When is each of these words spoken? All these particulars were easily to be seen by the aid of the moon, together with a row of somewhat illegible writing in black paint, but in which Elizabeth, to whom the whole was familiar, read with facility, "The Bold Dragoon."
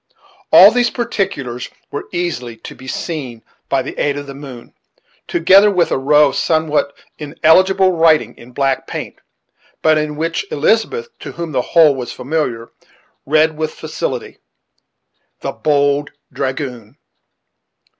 All 0.51 0.71
these 0.71 0.89
particulars 0.89 1.69
were 1.91 2.07
easily 2.11 2.57
to 2.57 2.73
be 2.73 2.87
seen 2.87 3.43
by 3.69 3.83
the 3.83 3.95
aid 3.99 4.17
of 4.17 4.25
the 4.25 4.33
moon, 4.33 4.73
together 5.27 5.69
with 5.69 5.91
a 5.91 5.97
row 5.99 6.29
of 6.29 6.35
somewhat 6.37 6.97
illegible 7.19 7.91
writing 7.91 8.35
in 8.35 8.51
black 8.51 8.87
paint, 8.87 9.17
but 9.83 9.99
in 9.99 10.15
which 10.15 10.43
Elizabeth, 10.49 11.09
to 11.19 11.33
whom 11.33 11.51
the 11.51 11.61
whole 11.61 11.93
was 11.93 12.11
familiar, 12.11 12.71
read 13.27 13.55
with 13.55 13.75
facility, 13.75 14.39
"The 15.41 15.51
Bold 15.51 16.09
Dragoon." 16.33 16.97